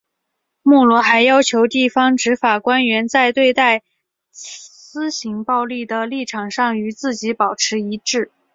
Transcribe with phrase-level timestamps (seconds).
[0.63, 3.83] 莫罗还要求地方执法官员在对待
[4.31, 8.31] 私刑暴力的立场上与自己保持一致。